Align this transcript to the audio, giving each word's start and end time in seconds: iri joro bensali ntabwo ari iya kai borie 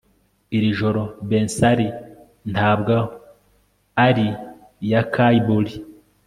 iri 0.55 0.69
joro 0.79 1.01
bensali 1.29 1.87
ntabwo 2.51 2.95
ari 4.07 4.27
iya 4.85 5.01
kai 5.13 5.37
borie 5.47 5.79